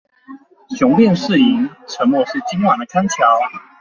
[0.75, 3.15] 雄辯是銀，沉默是今晚的康橋